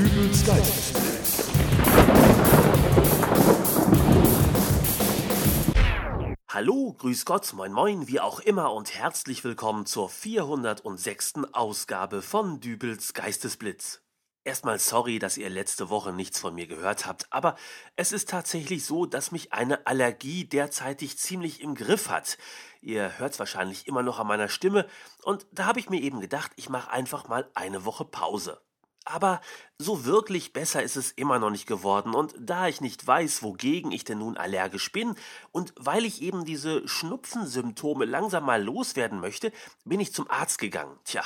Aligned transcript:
Dübels 0.00 0.46
Geistesblitz. 0.46 1.50
Hallo, 6.48 6.94
grüß 6.94 7.26
Gott, 7.26 7.52
moin 7.52 7.70
moin, 7.70 8.08
wie 8.08 8.18
auch 8.18 8.40
immer 8.40 8.72
und 8.72 8.94
herzlich 8.94 9.44
willkommen 9.44 9.84
zur 9.84 10.08
406. 10.08 11.34
Ausgabe 11.52 12.22
von 12.22 12.60
Dübels 12.60 13.12
Geistesblitz. 13.12 14.00
Erstmal 14.42 14.78
sorry, 14.78 15.18
dass 15.18 15.36
ihr 15.36 15.50
letzte 15.50 15.90
Woche 15.90 16.14
nichts 16.14 16.40
von 16.40 16.54
mir 16.54 16.66
gehört 16.66 17.04
habt, 17.04 17.30
aber 17.30 17.56
es 17.96 18.12
ist 18.12 18.30
tatsächlich 18.30 18.86
so, 18.86 19.04
dass 19.04 19.32
mich 19.32 19.52
eine 19.52 19.86
Allergie 19.86 20.46
derzeitig 20.46 21.18
ziemlich 21.18 21.60
im 21.60 21.74
Griff 21.74 22.08
hat. 22.08 22.38
Ihr 22.80 23.18
hört's 23.18 23.38
wahrscheinlich 23.38 23.86
immer 23.86 24.02
noch 24.02 24.18
an 24.18 24.28
meiner 24.28 24.48
Stimme 24.48 24.86
und 25.24 25.46
da 25.52 25.66
habe 25.66 25.78
ich 25.78 25.90
mir 25.90 26.00
eben 26.00 26.22
gedacht, 26.22 26.52
ich 26.56 26.70
mache 26.70 26.90
einfach 26.90 27.28
mal 27.28 27.50
eine 27.52 27.84
Woche 27.84 28.06
Pause. 28.06 28.62
Aber 29.10 29.40
so 29.78 30.04
wirklich 30.04 30.52
besser 30.52 30.82
ist 30.82 30.96
es 30.96 31.10
immer 31.10 31.38
noch 31.38 31.50
nicht 31.50 31.66
geworden 31.66 32.14
und 32.14 32.34
da 32.38 32.68
ich 32.68 32.80
nicht 32.80 33.06
weiß, 33.06 33.42
wogegen 33.42 33.92
ich 33.92 34.04
denn 34.04 34.18
nun 34.18 34.36
allergisch 34.36 34.92
bin 34.92 35.14
und 35.52 35.72
weil 35.76 36.04
ich 36.04 36.22
eben 36.22 36.44
diese 36.44 36.86
Schnupfensymptome 36.86 38.04
langsam 38.04 38.44
mal 38.44 38.62
loswerden 38.62 39.20
möchte, 39.20 39.52
bin 39.84 40.00
ich 40.00 40.12
zum 40.12 40.30
Arzt 40.30 40.58
gegangen. 40.58 40.98
Tja, 41.04 41.22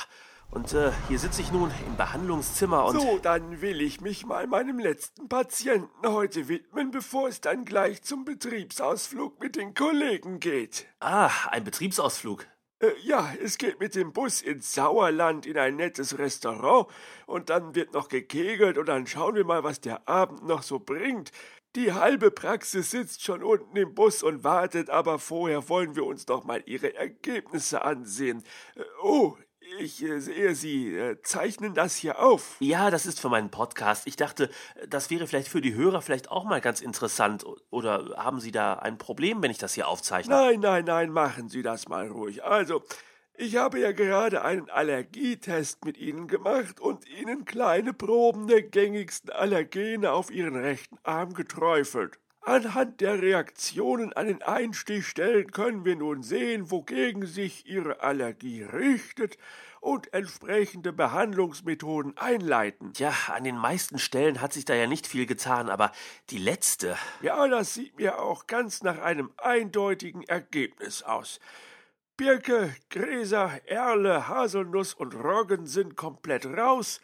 und 0.51 0.73
äh, 0.73 0.91
hier 1.09 1.19
sitze 1.19 1.41
ich 1.41 1.51
nun 1.51 1.71
im 1.85 1.97
Behandlungszimmer 1.97 2.85
und. 2.85 2.99
So, 2.99 3.19
dann 3.21 3.61
will 3.61 3.81
ich 3.81 3.99
mich 3.99 4.25
mal 4.25 4.47
meinem 4.47 4.79
letzten 4.79 5.27
Patienten 5.27 6.07
heute 6.07 6.47
widmen, 6.47 6.91
bevor 6.91 7.27
es 7.27 7.41
dann 7.41 7.65
gleich 7.65 8.03
zum 8.03 8.25
Betriebsausflug 8.25 9.39
mit 9.41 9.57
den 9.57 9.73
Kollegen 9.73 10.39
geht. 10.39 10.87
Ah, 10.99 11.29
ein 11.49 11.63
Betriebsausflug. 11.63 12.47
Äh, 12.79 12.91
ja, 13.03 13.33
es 13.41 13.57
geht 13.57 13.79
mit 13.79 13.95
dem 13.95 14.11
Bus 14.13 14.41
ins 14.41 14.73
Sauerland 14.73 15.45
in 15.45 15.57
ein 15.57 15.75
nettes 15.77 16.17
Restaurant 16.17 16.87
und 17.25 17.49
dann 17.49 17.73
wird 17.75 17.93
noch 17.93 18.09
gekegelt 18.09 18.77
und 18.77 18.87
dann 18.87 19.07
schauen 19.07 19.35
wir 19.35 19.45
mal, 19.45 19.63
was 19.63 19.79
der 19.81 20.07
Abend 20.09 20.45
noch 20.45 20.61
so 20.63 20.79
bringt. 20.79 21.31
Die 21.75 21.91
halbe 21.93 22.31
Praxis 22.31 22.91
sitzt 22.91 23.23
schon 23.23 23.43
unten 23.43 23.75
im 23.77 23.93
Bus 23.95 24.23
und 24.23 24.43
wartet, 24.43 24.89
aber 24.89 25.19
vorher 25.19 25.67
wollen 25.69 25.95
wir 25.95 26.05
uns 26.05 26.27
noch 26.27 26.43
mal 26.45 26.63
ihre 26.65 26.93
Ergebnisse 26.95 27.81
ansehen. 27.83 28.43
Äh, 28.75 28.83
Oh, 29.01 29.37
ich 29.79 30.03
äh, 30.03 30.19
sehe, 30.19 30.55
Sie 30.55 30.95
äh, 30.95 31.21
zeichnen 31.21 31.73
das 31.73 31.95
hier 31.95 32.19
auf. 32.19 32.57
Ja, 32.59 32.89
das 32.89 33.05
ist 33.05 33.19
für 33.19 33.29
meinen 33.29 33.51
Podcast. 33.51 34.07
Ich 34.07 34.15
dachte, 34.15 34.49
das 34.87 35.09
wäre 35.09 35.27
vielleicht 35.27 35.47
für 35.47 35.61
die 35.61 35.73
Hörer 35.73 36.01
vielleicht 36.01 36.31
auch 36.31 36.43
mal 36.43 36.61
ganz 36.61 36.81
interessant. 36.81 37.45
Oder 37.69 38.15
haben 38.17 38.39
Sie 38.39 38.51
da 38.51 38.73
ein 38.73 38.97
Problem, 38.97 39.41
wenn 39.41 39.51
ich 39.51 39.57
das 39.57 39.73
hier 39.73 39.87
aufzeichne? 39.87 40.33
Nein, 40.33 40.59
nein, 40.59 40.85
nein, 40.85 41.09
machen 41.11 41.49
Sie 41.49 41.61
das 41.61 41.87
mal 41.87 42.07
ruhig. 42.07 42.43
Also, 42.43 42.83
ich 43.37 43.57
habe 43.57 43.79
ja 43.79 43.91
gerade 43.91 44.43
einen 44.43 44.69
Allergietest 44.69 45.83
mit 45.83 45.97
Ihnen 45.97 46.27
gemacht 46.27 46.79
und 46.79 47.07
Ihnen 47.07 47.43
kleine 47.43 47.93
Proben 47.93 48.47
der 48.47 48.61
gängigsten 48.63 49.29
Allergene 49.29 50.11
auf 50.11 50.31
Ihren 50.31 50.55
rechten 50.55 50.97
Arm 51.03 51.33
geträufelt. 51.33 52.19
Anhand 52.45 53.01
der 53.01 53.23
Reaktionen 53.23 54.13
an 54.13 54.27
den 54.27 54.43
Einstichstellen 54.43 55.49
können 55.49 55.83
wir 55.83 55.95
nun 55.95 56.21
sehen, 56.21 56.69
wogegen 56.69 57.25
sich 57.25 57.65
Ihre 57.65 58.01
Allergie 58.01 58.61
richtet 58.61 59.39
und 59.81 60.13
entsprechende 60.13 60.93
Behandlungsmethoden 60.93 62.15
einleiten. 62.19 62.93
Tja, 62.93 63.11
an 63.33 63.45
den 63.45 63.57
meisten 63.57 63.97
Stellen 63.97 64.41
hat 64.41 64.53
sich 64.53 64.63
da 64.63 64.75
ja 64.75 64.85
nicht 64.85 65.07
viel 65.07 65.25
getan, 65.25 65.69
aber 65.69 65.91
die 66.29 66.37
letzte. 66.37 66.95
Ja, 67.23 67.47
das 67.47 67.73
sieht 67.73 67.97
mir 67.97 68.19
auch 68.19 68.45
ganz 68.45 68.83
nach 68.83 68.99
einem 68.99 69.31
eindeutigen 69.37 70.21
Ergebnis 70.21 71.01
aus. 71.01 71.39
Birke, 72.15 72.75
Gräser, 72.91 73.59
Erle, 73.65 74.27
Haselnuss 74.27 74.93
und 74.93 75.15
Roggen 75.15 75.65
sind 75.65 75.97
komplett 75.97 76.45
raus, 76.45 77.01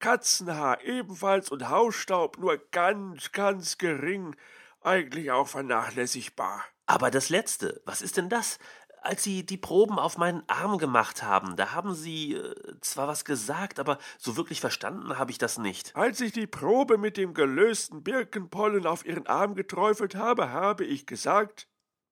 Katzenhaar 0.00 0.82
ebenfalls 0.84 1.50
und 1.50 1.70
Hausstaub 1.70 2.36
nur 2.36 2.58
ganz, 2.72 3.32
ganz 3.32 3.78
gering, 3.78 4.36
eigentlich 4.84 5.30
auch 5.30 5.48
vernachlässigbar. 5.48 6.64
Aber 6.86 7.10
das 7.10 7.28
letzte, 7.28 7.80
was 7.84 8.02
ist 8.02 8.16
denn 8.16 8.28
das? 8.28 8.58
Als 9.00 9.24
Sie 9.24 9.44
die 9.44 9.56
Proben 9.56 9.98
auf 9.98 10.16
meinen 10.16 10.42
Arm 10.46 10.78
gemacht 10.78 11.24
haben, 11.24 11.56
da 11.56 11.72
haben 11.72 11.94
Sie 11.94 12.34
äh, 12.34 12.54
zwar 12.80 13.08
was 13.08 13.24
gesagt, 13.24 13.80
aber 13.80 13.98
so 14.16 14.36
wirklich 14.36 14.60
verstanden 14.60 15.18
habe 15.18 15.32
ich 15.32 15.38
das 15.38 15.58
nicht. 15.58 15.96
Als 15.96 16.20
ich 16.20 16.32
die 16.32 16.46
Probe 16.46 16.98
mit 16.98 17.16
dem 17.16 17.34
gelösten 17.34 18.04
Birkenpollen 18.04 18.86
auf 18.86 19.04
ihren 19.04 19.26
Arm 19.26 19.56
geträufelt 19.56 20.14
habe, 20.14 20.50
habe 20.50 20.84
ich 20.84 21.06
gesagt 21.06 21.68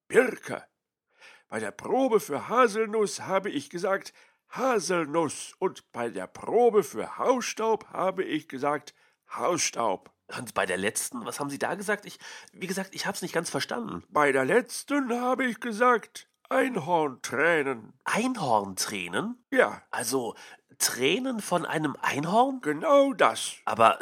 Birke. 0.09 0.65
Bei 1.47 1.59
der 1.59 1.71
Probe 1.71 2.19
für 2.19 2.49
Haselnuss 2.49 3.21
habe 3.21 3.49
ich 3.49 3.69
gesagt 3.69 4.13
Haselnuss 4.49 5.53
und 5.59 5.89
bei 5.93 6.09
der 6.09 6.27
Probe 6.27 6.83
für 6.83 7.17
Hausstaub 7.17 7.87
habe 7.89 8.23
ich 8.23 8.49
gesagt 8.49 8.93
Hausstaub. 9.33 10.11
Und 10.37 10.53
bei 10.53 10.65
der 10.65 10.77
letzten, 10.77 11.25
was 11.25 11.39
haben 11.39 11.49
Sie 11.49 11.59
da 11.59 11.75
gesagt? 11.75 12.05
Ich, 12.05 12.19
wie 12.53 12.67
gesagt, 12.67 12.93
ich 12.93 13.05
habe 13.05 13.15
es 13.15 13.21
nicht 13.21 13.33
ganz 13.33 13.49
verstanden. 13.49 14.03
Bei 14.09 14.31
der 14.31 14.45
letzten 14.45 15.11
habe 15.19 15.45
ich 15.45 15.59
gesagt 15.59 16.27
Einhorntränen. 16.49 17.93
Einhorntränen? 18.03 19.37
Ja, 19.51 19.81
Also 19.91 20.35
Tränen 20.77 21.39
von 21.41 21.65
einem 21.65 21.95
Einhorn? 22.01 22.59
genau 22.61 23.13
das. 23.13 23.53
Aber, 23.65 23.99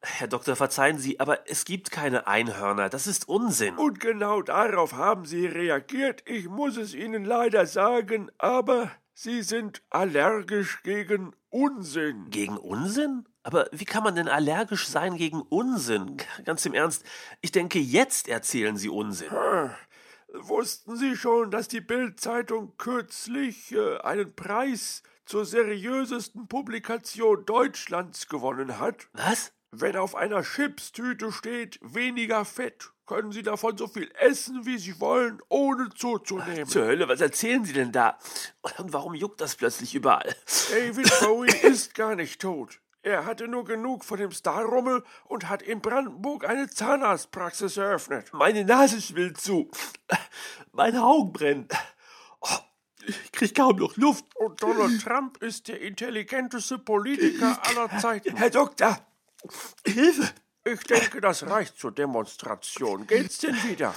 Herr 0.00 0.28
Doktor, 0.28 0.56
verzeihen 0.56 0.98
Sie, 0.98 1.20
aber 1.20 1.48
es 1.48 1.64
gibt 1.64 1.90
keine 1.90 2.26
Einhörner. 2.26 2.88
Das 2.88 3.06
ist 3.06 3.28
Unsinn. 3.28 3.76
Und 3.76 4.00
genau 4.00 4.42
darauf 4.42 4.92
haben 4.94 5.24
Sie 5.24 5.46
reagiert. 5.46 6.22
Ich 6.26 6.48
muss 6.48 6.76
es 6.76 6.94
Ihnen 6.94 7.24
leider 7.24 7.66
sagen, 7.66 8.30
aber 8.38 8.90
Sie 9.14 9.42
sind 9.42 9.82
allergisch 9.88 10.82
gegen 10.82 11.32
Unsinn. 11.48 12.28
Gegen 12.30 12.56
Unsinn? 12.58 13.26
Aber 13.46 13.68
wie 13.70 13.84
kann 13.84 14.02
man 14.02 14.16
denn 14.16 14.26
allergisch 14.26 14.88
sein 14.88 15.16
gegen 15.16 15.40
Unsinn? 15.40 16.16
Ganz 16.44 16.66
im 16.66 16.74
Ernst, 16.74 17.04
ich 17.42 17.52
denke, 17.52 17.78
jetzt 17.78 18.26
erzählen 18.26 18.76
Sie 18.76 18.88
Unsinn. 18.88 19.28
Wussten 20.32 20.96
Sie 20.96 21.16
schon, 21.16 21.52
dass 21.52 21.68
die 21.68 21.80
Bild-Zeitung 21.80 22.72
kürzlich 22.76 23.70
äh, 23.70 23.98
einen 23.98 24.34
Preis 24.34 25.04
zur 25.26 25.44
seriösesten 25.44 26.48
Publikation 26.48 27.46
Deutschlands 27.46 28.26
gewonnen 28.26 28.80
hat? 28.80 29.06
Was? 29.12 29.52
Wenn 29.70 29.96
auf 29.96 30.16
einer 30.16 30.42
Chipstüte 30.42 31.30
steht 31.30 31.78
weniger 31.82 32.44
Fett, 32.44 32.90
können 33.06 33.30
Sie 33.30 33.44
davon 33.44 33.78
so 33.78 33.86
viel 33.86 34.10
essen, 34.18 34.66
wie 34.66 34.78
Sie 34.78 34.98
wollen, 34.98 35.40
ohne 35.48 35.90
zuzunehmen. 35.90 36.66
Zur 36.66 36.86
Hölle, 36.86 37.06
was 37.06 37.20
erzählen 37.20 37.64
Sie 37.64 37.74
denn 37.74 37.92
da? 37.92 38.18
Und 38.78 38.92
warum 38.92 39.14
juckt 39.14 39.40
das 39.40 39.54
plötzlich 39.54 39.94
überall? 39.94 40.34
David 40.72 41.20
Bowie 41.20 41.56
ist 41.62 41.94
gar 41.94 42.16
nicht 42.16 42.40
tot. 42.40 42.80
Er 43.06 43.24
hatte 43.24 43.46
nur 43.46 43.64
genug 43.64 44.04
von 44.04 44.18
dem 44.18 44.32
Starrummel 44.32 45.04
und 45.26 45.48
hat 45.48 45.62
in 45.62 45.80
Brandenburg 45.80 46.44
eine 46.44 46.68
Zahnarztpraxis 46.68 47.76
eröffnet. 47.76 48.32
Meine 48.32 48.64
Nase 48.64 49.00
schwillt 49.00 49.40
zu. 49.40 49.70
Meine 50.72 51.04
Augen 51.04 51.32
brennen. 51.32 51.68
Oh, 52.40 52.58
ich 53.06 53.30
krieg 53.30 53.54
kaum 53.54 53.76
noch 53.76 53.96
Luft. 53.96 54.24
Und 54.34 54.60
Donald 54.60 55.00
Trump 55.00 55.40
ist 55.40 55.68
der 55.68 55.80
intelligenteste 55.82 56.78
Politiker 56.78 57.56
aller 57.68 57.96
Zeiten. 58.00 58.36
Herr 58.36 58.50
Doktor, 58.50 58.98
Hilfe! 59.86 60.28
Ich 60.64 60.80
denke, 60.80 61.20
das 61.20 61.46
reicht 61.46 61.78
zur 61.78 61.92
Demonstration. 61.92 63.06
Geht's 63.06 63.38
denn 63.38 63.54
wieder? 63.62 63.94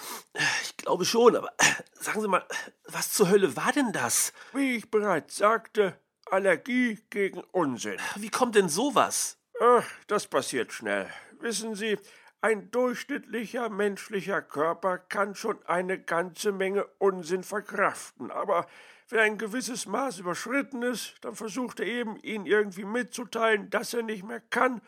Ich 0.62 0.78
glaube 0.78 1.04
schon, 1.04 1.36
aber 1.36 1.52
sagen 2.00 2.22
Sie 2.22 2.28
mal, 2.28 2.46
was 2.86 3.12
zur 3.12 3.28
Hölle 3.32 3.56
war 3.56 3.72
denn 3.72 3.92
das? 3.92 4.34
Wie 4.54 4.76
ich 4.76 4.92
bereits 4.92 5.38
sagte, 5.38 6.00
Allergie 6.32 7.00
gegen 7.10 7.42
Unsinn. 7.52 7.98
Wie 8.16 8.30
kommt 8.30 8.56
denn 8.56 8.70
sowas? 8.70 9.38
Ach, 9.60 9.86
das 10.08 10.28
passiert 10.28 10.72
schnell. 10.72 11.08
Wissen 11.40 11.76
Sie, 11.76 11.98
ein 12.42 12.72
durchschnittlicher 12.72 13.70
menschlicher 13.70 14.42
Körper 14.42 14.98
kann 14.98 15.36
schon 15.36 15.58
eine 15.66 16.00
ganze 16.00 16.52
Menge 16.52 16.86
Unsinn 16.98 17.44
verkraften, 17.44 18.32
aber 18.32 18.68
wenn 19.10 19.20
ein 19.20 19.38
gewisses 19.38 19.88
Maß 19.88 20.20
überschritten 20.20 20.84
ist, 20.84 21.16
dann 21.22 21.36
versucht 21.36 21.80
er 21.80 21.88
eben, 21.88 22.18
Ihnen 22.22 22.46
irgendwie 22.46 22.86
mitzuteilen, 22.86 23.70
dass 23.70 23.94
er 23.94 24.04
nicht 24.04 24.24
mehr 24.24 24.40
kann 24.40 24.82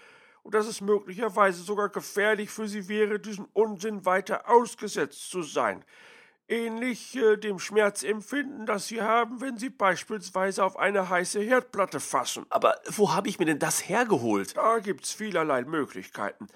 und 0.44 0.54
dass 0.54 0.68
es 0.68 0.80
möglicherweise 0.80 1.64
sogar 1.64 1.90
gefährlich 1.90 2.52
für 2.52 2.68
Sie 2.68 2.88
wäre, 2.88 3.20
diesen 3.20 3.46
Unsinn 3.54 4.06
weiter 4.06 4.48
ausgesetzt 4.50 5.30
zu 5.30 5.42
sein. 5.42 5.84
Ähnlich 6.52 7.16
äh, 7.16 7.38
dem 7.38 7.60
Schmerzempfinden, 7.60 8.66
das 8.66 8.88
Sie 8.88 9.02
haben, 9.02 9.40
wenn 9.40 9.58
Sie 9.58 9.70
beispielsweise 9.70 10.66
auf 10.66 10.78
eine 10.78 11.10
heiße 11.10 11.40
Herdplatte 11.40 12.02
fassen. 12.02 12.46
Aber 12.50 12.76
wo 12.90 13.14
habe 13.14 13.30
ich 13.30 13.40
mir 13.40 13.46
denn 13.46 13.60
das 13.60 13.88
hergeholt? 13.88 14.58
Da 14.58 14.80
gibt's 14.80 15.14
vielerlei 15.14 15.64
Möglichkeiten. 15.64 16.48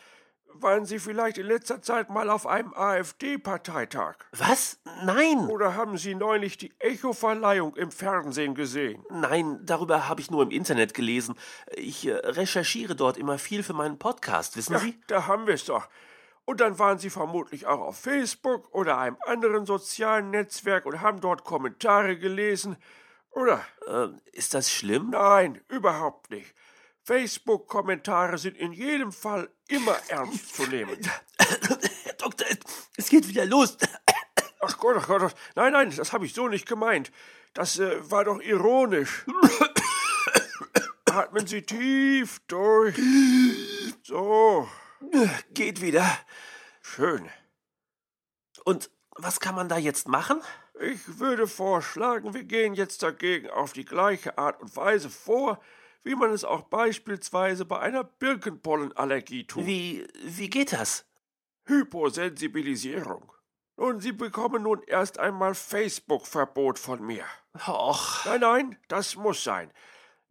Waren 0.58 0.86
Sie 0.86 1.00
vielleicht 1.00 1.38
in 1.38 1.48
letzter 1.48 1.82
Zeit 1.82 2.10
mal 2.10 2.30
auf 2.30 2.46
einem 2.46 2.74
AfD-Parteitag? 2.74 4.16
Was? 4.32 4.80
Nein! 5.04 5.48
Oder 5.50 5.76
haben 5.76 5.98
Sie 5.98 6.16
neulich 6.16 6.58
die 6.58 6.74
Echo-Verleihung 6.80 7.76
im 7.76 7.92
Fernsehen 7.92 8.56
gesehen? 8.56 9.04
Nein, 9.10 9.60
darüber 9.64 10.08
habe 10.10 10.22
ich 10.22 10.32
nur 10.32 10.44
im 10.44 10.52
Internet 10.52 10.94
gelesen. 10.94 11.36
Ich 11.76 12.06
äh, 12.08 12.14
recherchiere 12.14 12.96
dort 12.96 13.18
immer 13.18 13.38
viel 13.38 13.64
für 13.64 13.74
meinen 13.74 13.98
Podcast, 13.98 14.56
wissen 14.58 14.74
Ja, 14.74 14.80
Sie? 14.80 14.98
da 15.08 15.28
haben 15.28 15.48
wir's 15.48 15.66
doch. 15.66 15.88
Und 16.46 16.62
dann 16.62 16.78
waren 16.78 17.00
Sie 17.00 17.10
vermutlich 17.10 17.66
auch 17.66 17.80
auf 17.80 18.00
Facebook 18.00 18.72
oder 18.72 19.00
einem 19.00 19.18
anderen 19.26 19.66
sozialen 19.66 20.30
Netzwerk 20.30 20.86
und 20.86 21.02
haben 21.02 21.20
dort 21.20 21.44
Kommentare 21.44 22.18
gelesen. 22.18 22.78
Oder? 23.32 23.66
Äh, 23.88 24.10
ist 24.32 24.54
das 24.54 24.72
schlimm? 24.72 25.10
Nein, 25.10 25.62
überhaupt 25.68 26.30
nicht. 26.30 26.54
Facebook-Kommentare 27.04 28.38
sind 28.38 28.58
in 28.58 28.72
jedem 28.74 29.12
Fall 29.12 29.50
immer 29.68 29.96
ernst 30.08 30.56
zu 30.56 30.68
nehmen. 30.68 30.98
Herr 32.04 32.14
Doktor, 32.14 32.48
es 32.98 33.10
geht 33.10 33.28
wieder 33.28 33.46
los. 33.46 33.78
Ach 34.62 34.78
Gott, 34.78 34.98
ach 35.00 35.08
Gott, 35.08 35.36
nein, 35.56 35.74
nein, 35.74 35.94
das 35.96 36.14
habe 36.14 36.26
ich 36.26 36.34
so 36.34 36.48
nicht 36.48 36.68
gemeint. 36.68 37.12
Das 37.54 37.80
äh, 37.80 38.10
war 38.10 38.24
doch 38.24 38.42
ironisch. 38.42 39.26
Atmen 41.06 41.46
Sie 41.46 41.62
tief 41.62 42.42
durch. 42.48 42.96
So. 44.04 44.68
Geht 45.54 45.82
wieder. 45.82 46.06
Schön. 46.82 47.30
Und 48.64 48.90
was 49.12 49.40
kann 49.40 49.56
man 49.56 49.70
da 49.70 49.78
jetzt 49.78 50.08
machen? 50.08 50.42
Ich 50.80 51.20
würde 51.20 51.48
vorschlagen, 51.48 52.34
wir 52.34 52.44
gehen 52.44 52.74
jetzt 52.74 53.02
dagegen 53.02 53.50
auf 53.50 53.74
die 53.74 53.86
gleiche 53.86 54.38
Art 54.38 54.62
und 54.62 54.76
Weise 54.76 55.10
vor, 55.10 55.62
wie 56.04 56.16
man 56.16 56.32
es 56.32 56.44
auch 56.44 56.64
beispielsweise 56.64 57.66
bei 57.66 57.80
einer 57.80 58.04
Birkenpollenallergie 58.04 59.48
tut. 59.48 59.66
Wie, 59.66 60.06
wie 60.24 60.50
geht 60.50 60.74
das? 60.74 61.06
Hyposensibilisierung. 61.66 63.32
Nun, 63.78 64.00
Sie 64.00 64.12
bekommen 64.12 64.64
nun 64.64 64.82
erst 64.84 65.18
einmal 65.18 65.56
Facebook-Verbot 65.56 66.78
von 66.80 67.06
mir. 67.06 67.26
Och. 67.68 68.26
Nein, 68.26 68.40
nein, 68.42 68.78
das 68.88 69.16
muss 69.16 69.44
sein. 69.44 69.72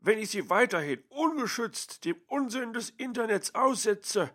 Wenn 0.01 0.19
ich 0.19 0.31
Sie 0.31 0.49
weiterhin 0.51 1.03
ungeschützt 1.09 2.05
dem 2.05 2.17
Unsinn 2.29 2.73
des 2.73 2.91
Internets 2.91 3.55
aussetze, 3.55 4.31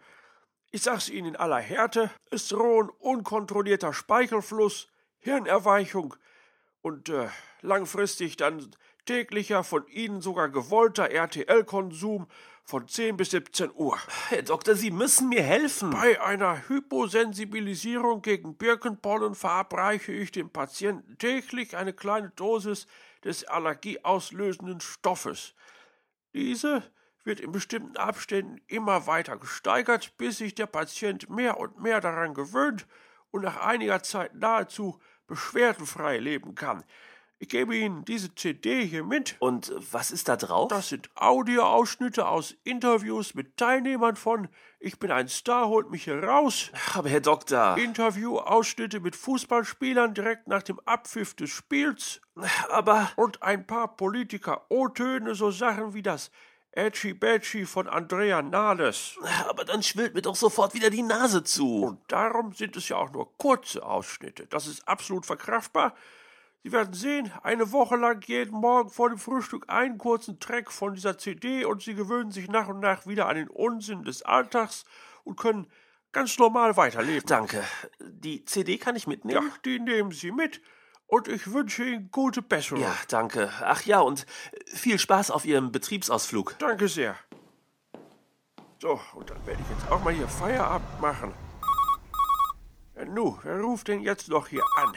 ich 0.72 0.84
sag's 0.84 1.10
Ihnen 1.10 1.30
in 1.30 1.36
aller 1.36 1.60
Härte, 1.60 2.12
es 2.32 2.48
drohen 2.48 2.90
unkontrollierter 2.90 3.94
Speichelfluss, 3.94 4.88
Hirnerweichung 5.20 6.16
und 6.82 7.10
äh, 7.10 7.30
langfristig 7.62 8.38
dann 8.38 8.70
täglicher 9.06 9.64
von 9.64 9.88
Ihnen 9.88 10.22
sogar 10.22 10.50
gewollter 10.50 11.10
RTL-Konsum 11.10 12.28
von 12.64 12.88
10 12.88 13.18
bis 13.18 13.32
17 13.32 13.72
Uhr. 13.74 13.98
Herr 14.28 14.44
Doktor, 14.44 14.76
Sie 14.76 14.92
müssen 14.92 15.30
mir 15.30 15.42
helfen. 15.42 15.90
Bei 15.90 16.22
einer 16.22 16.70
Hyposensibilisierung 16.70 18.22
gegen 18.22 18.56
Birkenpollen 18.56 19.34
verabreiche 19.34 20.12
ich 20.12 20.32
dem 20.32 20.52
Patienten 20.52 21.18
täglich 21.18 21.76
eine 21.76 21.94
kleine 21.94 22.30
Dosis 22.36 22.86
des 23.24 23.44
allergieauslösenden 23.46 24.82
Stoffes. 24.82 25.56
Diese 26.36 26.84
wird 27.24 27.40
in 27.40 27.52
bestimmten 27.52 27.98
Abständen 27.98 28.62
immer 28.68 29.08
weiter 29.08 29.38
gesteigert, 29.38 30.18
bis 30.18 30.38
sich 30.38 30.56
der 30.56 30.68
Patient 30.68 31.30
mehr 31.30 31.60
und 31.60 31.82
mehr 31.82 32.02
daran 32.02 32.34
gewöhnt 32.34 32.88
und 33.32 33.44
nach 33.44 33.58
einiger 33.62 34.02
Zeit 34.04 34.36
nahezu 34.36 35.00
beschwerdenfrei 35.28 36.18
leben 36.18 36.56
kann. 36.56 36.84
Ich 37.42 37.48
gebe 37.48 37.74
Ihnen 37.74 38.04
diese 38.04 38.36
CD 38.36 38.86
hier 38.86 39.06
mit. 39.06 39.38
Und 39.40 39.72
was 39.94 40.12
ist 40.12 40.28
da 40.28 40.36
drauf? 40.36 40.68
Das 40.68 40.90
sind 40.90 41.10
Audioausschnitte 41.16 42.28
aus 42.28 42.54
Interviews 42.66 43.34
mit 43.34 43.56
Teilnehmern 43.56 44.18
von 44.18 44.50
Ich 44.78 45.00
bin 45.00 45.10
ein 45.10 45.30
Star, 45.30 45.70
holt 45.70 45.90
mich 45.90 46.04
hier 46.04 46.22
raus. 46.22 46.70
Aber 46.96 47.08
Herr 47.08 47.22
Doktor. 47.22 47.78
Interviewausschnitte 47.78 49.00
mit 49.00 49.16
Fußballspielern 49.16 50.14
direkt 50.14 50.50
nach 50.50 50.64
dem 50.64 50.82
Abpfiff 50.82 51.34
des 51.34 51.50
Spiels. 51.50 52.20
Aber. 52.70 53.10
Und 53.16 53.42
ein 53.42 53.66
paar 53.66 53.96
Politiker-O-Töne, 53.96 55.34
so 55.34 55.50
Sachen 55.50 55.94
wie 55.94 56.02
das 56.02 56.32
Edgy 56.72 57.14
Badgy 57.14 57.66
von 57.66 57.88
Andrea 57.88 58.42
Nahles. 58.42 59.18
Aber 59.48 59.66
dann 59.66 59.84
schwillt 59.84 60.14
mir 60.14 60.22
doch 60.22 60.36
sofort 60.36 60.74
wieder 60.74 60.90
die 60.90 61.02
Nase 61.02 61.44
zu. 61.44 61.84
Und 61.84 62.00
darum 62.12 62.54
sind 62.54 62.76
es 62.76 62.90
ja 62.90 62.98
auch 62.98 63.12
nur 63.12 63.36
kurze 63.38 63.84
Ausschnitte. 63.84 64.46
Das 64.48 64.68
ist 64.68 64.88
absolut 64.88 65.26
verkraftbar. 65.26 65.96
Sie 66.64 66.72
werden 66.72 66.94
sehen, 66.94 67.32
eine 67.42 67.72
Woche 67.72 67.96
lang 67.96 68.22
jeden 68.28 68.54
Morgen 68.54 68.90
vor 68.90 69.10
dem 69.10 69.18
Frühstück 69.18 69.66
einen 69.70 69.98
kurzen 69.98 70.40
Track 70.40 70.72
von 70.72 70.94
dieser 70.94 71.18
CD 71.18 71.64
und 71.64 71.82
Sie 71.82 71.96
gewöhnen 71.96 72.32
sich 72.32 72.50
nach 72.50 72.68
und 72.68 72.82
nach 72.82 73.08
wieder 73.08 73.28
an 73.28 73.38
den 73.38 73.48
Unsinn 73.48 74.04
des 74.04 74.24
Alltags 74.24 74.84
und 75.24 75.38
können 75.38 75.68
ganz 76.12 76.38
normal 76.38 76.76
weiterleben. 76.76 77.26
Danke. 77.26 77.64
Die 78.00 78.44
CD 78.44 78.78
kann 78.78 78.98
ich 78.98 79.08
mitnehmen? 79.08 79.48
Ja, 79.48 79.54
die 79.64 79.80
nehmen 79.80 80.12
Sie 80.12 80.32
mit 80.32 80.62
und 81.10 81.28
ich 81.28 81.52
wünsche 81.52 81.84
Ihnen 81.84 82.12
gute 82.12 82.42
Besserung. 82.42 82.84
Ja, 82.84 82.96
danke. 83.08 83.52
Ach 83.62 83.82
ja, 83.84 84.00
und 84.00 84.26
viel 84.68 85.00
Spaß 85.00 85.32
auf 85.32 85.44
Ihrem 85.44 85.72
Betriebsausflug. 85.72 86.56
Danke 86.60 86.88
sehr. 86.88 87.18
So, 88.80 89.00
und 89.16 89.30
dann 89.30 89.46
werde 89.46 89.62
ich 89.62 89.70
jetzt 89.70 89.92
auch 89.92 90.02
mal 90.04 90.14
hier 90.14 90.28
Feierabend 90.28 91.02
machen. 91.02 91.34
Ja, 92.96 93.06
nu, 93.06 93.38
wer 93.44 93.60
ruft 93.60 93.88
denn 93.88 94.02
jetzt 94.02 94.30
noch 94.30 94.48
hier 94.48 94.64
an? 94.78 94.94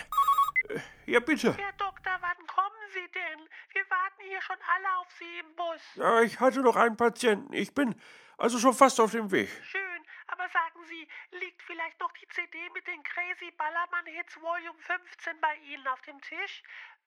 Äh, 0.68 0.80
ja, 1.06 1.20
bitte. 1.20 1.54
Herr 1.54 1.72
Doktor, 1.72 2.16
wann 2.20 2.46
kommen 2.46 2.82
Sie 2.92 3.10
denn? 3.12 3.48
Wir 3.72 3.82
warten 3.90 4.22
hier 4.28 4.40
schon 4.42 4.56
alle 4.56 4.98
auf 5.00 5.08
Sie 5.18 5.38
im 5.40 5.56
Bus. 5.56 5.80
Ja, 5.96 6.20
ich 6.20 6.38
hatte 6.38 6.60
noch 6.60 6.76
einen 6.76 6.96
Patienten. 6.96 7.52
Ich 7.54 7.74
bin 7.74 7.94
also 8.36 8.58
schon 8.58 8.74
fast 8.74 9.00
auf 9.00 9.12
dem 9.12 9.30
Weg. 9.30 9.48
Schön, 9.64 10.02
aber 10.28 10.44
sagen 10.52 10.84
Sie, 10.88 11.08
liegt 11.38 11.62
vielleicht 11.62 11.98
noch 12.00 12.12
die 12.12 12.28
CD 12.28 12.58
mit 12.74 12.86
den 12.86 13.02
Crazy 13.02 13.50
Ballermann 13.56 14.01
Hits 14.12 14.36
Volume 14.40 14.78
15 14.78 15.40
bei 15.40 15.54
Ihnen 15.72 15.86
auf 15.88 16.00
dem 16.02 16.20
Tisch? 16.20 16.62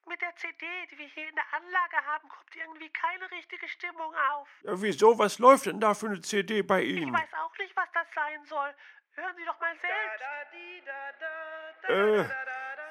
Mit 0.08 0.22
der 0.22 0.36
CD, 0.36 0.66
die 0.92 0.98
wir 1.00 1.08
hier 1.08 1.28
in 1.30 1.36
der 1.36 1.46
Anlage 1.54 1.98
haben, 2.06 2.28
kommt 2.30 2.56
irgendwie 2.56 2.90
keine 2.90 3.30
richtige 3.32 3.68
Stimmung 3.68 4.14
auf. 4.34 4.48
Ja, 4.64 4.80
wieso? 4.82 5.18
Was 5.18 5.40
läuft 5.40 5.66
denn 5.66 5.80
da 5.80 5.94
für 5.96 6.08
eine 6.08 6.22
CD 6.22 6.62
bei 6.62 6.82
Ich 6.84 6.98
Ihnen? 7.02 7.14
weiß 7.14 7.30
auch 7.44 7.58
nicht, 7.58 7.76
was 7.76 7.90
das 7.94 8.08
sein 8.14 8.46
soll. 8.46 8.74
Hören 9.14 9.36
Sie 9.36 9.46
doch 9.46 9.60
mal 9.60 9.76
selbst. 9.80 10.24
Äh, 11.90 12.26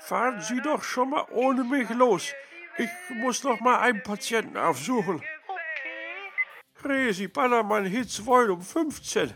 fahren 0.01 0.41
Sie 0.41 0.61
doch 0.61 0.83
schon 0.83 1.11
mal 1.11 1.25
ohne 1.31 1.63
mich 1.65 1.89
los. 1.91 2.33
Ich 2.79 2.91
muss 3.11 3.45
noch 3.45 3.61
mal 3.61 3.79
einen 3.81 4.03
Patienten 4.03 4.57
aufsuchen. 4.57 5.17
Okay. 5.47 6.33
Crazy 6.75 7.29
Ballermann 7.29 7.85
Hits 7.85 8.25
Volume 8.25 8.63
15. 8.63 9.33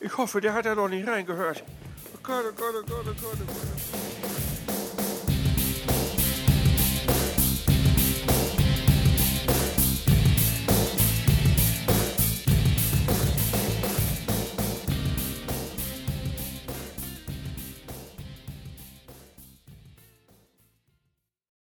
Ich 0.00 0.16
hoffe, 0.16 0.40
der 0.40 0.54
hat 0.54 0.64
ja 0.64 0.74
noch 0.74 0.88
nicht 0.88 1.06
reingehört. 1.06 1.62
Oh 2.14 2.18
Gott, 2.22 2.44
oh 2.48 2.52
Gott, 2.52 2.74
oh 2.74 2.82
Gott, 2.84 3.06
oh 3.06 3.14
Gott, 3.14 3.38
oh 3.40 3.44
Gott. 3.46 4.01